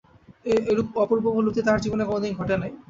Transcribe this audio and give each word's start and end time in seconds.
এরূপ 0.71 0.87
অপূর্ব 1.03 1.23
উপলব্ধি 1.31 1.61
তাহার 1.63 1.83
জীবনে 1.85 2.03
কোনোদিন 2.05 2.31
ঘটে 2.39 2.55
নাই। 2.61 2.71